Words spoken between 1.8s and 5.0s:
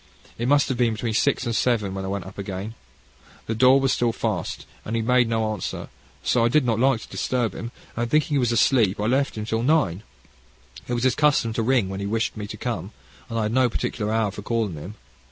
when I went up again. The door was still fast, and